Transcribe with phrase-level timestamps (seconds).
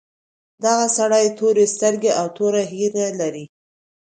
[0.63, 3.43] دغه سړي تورې سترګې او تور ږیره لرله.